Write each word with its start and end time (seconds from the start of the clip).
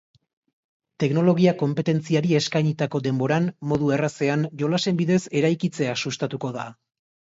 Teknologia 1.03 1.51
konpetentziari 1.59 2.33
eskainitako 2.39 3.01
denboran, 3.09 3.49
modu 3.73 3.93
errazean, 3.99 4.49
jolasen 4.63 4.99
bidez 5.03 5.23
eraikitzea 5.43 5.95
sustatuko 6.07 6.53
da. 6.57 6.67